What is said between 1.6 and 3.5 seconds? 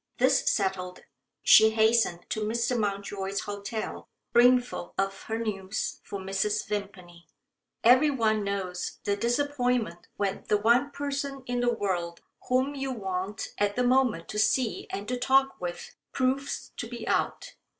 hastened to Mr. Mountjoy's